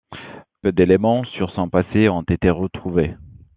[0.63, 3.15] Peu d'éléments sur son passé ont été retrouvés.